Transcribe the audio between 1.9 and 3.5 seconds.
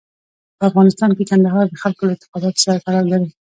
له اعتقاداتو سره تړاو لري.